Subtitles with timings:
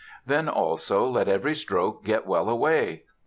[0.25, 3.03] Then also let every stroke get well away.